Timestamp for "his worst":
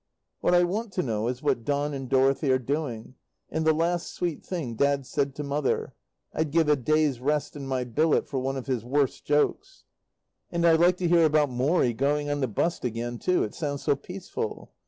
8.65-9.25